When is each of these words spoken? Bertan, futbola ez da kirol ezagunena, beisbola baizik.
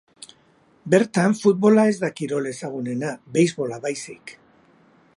Bertan, 0.93 1.35
futbola 1.41 1.85
ez 1.91 1.93
da 2.05 2.11
kirol 2.21 2.49
ezagunena, 2.53 3.15
beisbola 3.37 3.83
baizik. 3.89 4.39